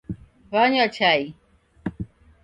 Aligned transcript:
Wanywa 0.53 0.85
chai 0.95 1.23